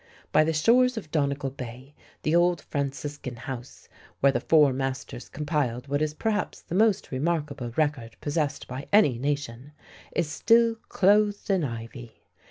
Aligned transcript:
By 0.31 0.43
the 0.43 0.51
shores 0.51 0.97
of 0.97 1.11
Donegal 1.11 1.51
Bay 1.51 1.93
the 2.23 2.35
old 2.35 2.59
Franciscan 2.61 3.35
house, 3.35 3.87
where 4.19 4.31
the 4.31 4.39
Four 4.39 4.73
Masters 4.73 5.29
compiled 5.29 5.87
what 5.87 6.01
is 6.01 6.15
perhaps 6.15 6.59
the 6.59 6.73
most 6.73 7.11
remarkable 7.11 7.69
record 7.77 8.15
possessed 8.19 8.67
by 8.67 8.87
any 8.91 9.19
nation, 9.19 9.73
is 10.15 10.27
still 10.27 10.77
clothed 10.89 11.51
in 11.51 11.63
ivy. 11.63 12.23